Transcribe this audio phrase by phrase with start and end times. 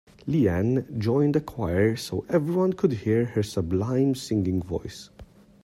[0.25, 5.11] Leanne joined a choir so everyone could hear her sublime singing voice.